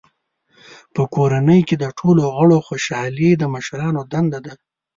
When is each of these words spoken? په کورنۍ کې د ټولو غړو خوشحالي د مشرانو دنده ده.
په 0.93 1.01
کورنۍ 1.15 1.61
کې 1.67 1.75
د 1.79 1.85
ټولو 1.99 2.23
غړو 2.35 2.57
خوشحالي 2.67 3.29
د 3.37 3.43
مشرانو 3.53 4.01
دنده 4.11 4.39
ده. 4.45 4.53